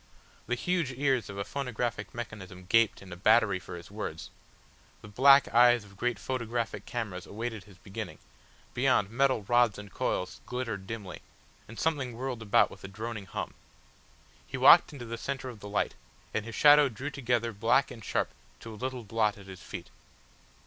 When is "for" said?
3.59-3.75